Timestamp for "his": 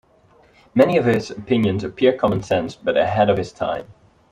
1.05-1.29, 3.37-3.51